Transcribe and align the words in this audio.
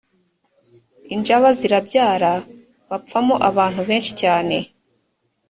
injaba 1.15 1.47
zirabarya, 1.59 2.31
bapfamo 2.89 3.35
abantu 3.49 3.81
benshi 3.89 4.11
cyane. 4.21 4.57